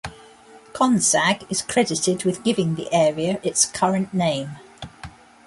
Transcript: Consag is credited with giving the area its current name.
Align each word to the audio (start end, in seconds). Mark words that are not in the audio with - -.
Consag 0.73 1.45
is 1.51 1.61
credited 1.61 2.23
with 2.23 2.43
giving 2.43 2.73
the 2.73 2.91
area 2.91 3.39
its 3.43 3.65
current 3.67 4.11
name. 4.15 4.55